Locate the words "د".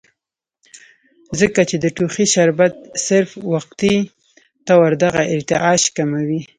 1.83-1.85